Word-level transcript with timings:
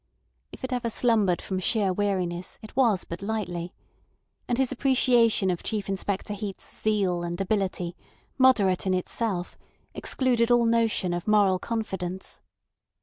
If 0.51 0.63
it 0.63 0.73
ever 0.73 0.89
slumbered 0.89 1.43
from 1.43 1.59
sheer 1.59 1.93
weariness, 1.93 2.57
it 2.63 2.75
was 2.75 3.03
but 3.03 3.21
lightly; 3.21 3.71
and 4.47 4.57
his 4.57 4.71
appreciation 4.71 5.51
of 5.51 5.61
Chief 5.61 5.87
Inspector 5.87 6.33
Heat's 6.33 6.67
zeal 6.81 7.21
and 7.21 7.39
ability, 7.39 7.95
moderate 8.35 8.87
in 8.87 8.95
itself, 8.95 9.59
excluded 9.93 10.49
all 10.49 10.65
notion 10.65 11.13
of 11.13 11.27
moral 11.27 11.59
confidence. 11.59 12.41